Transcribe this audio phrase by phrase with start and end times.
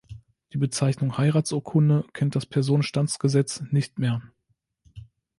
[0.53, 4.23] Die Bezeichnung "Heiratsurkunde" kennt das Personenstandsgesetz nicht mehr.